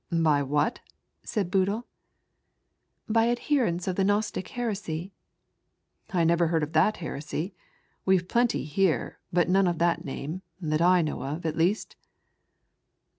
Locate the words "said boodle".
1.23-1.85